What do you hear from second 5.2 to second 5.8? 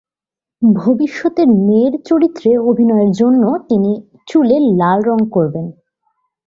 করেন।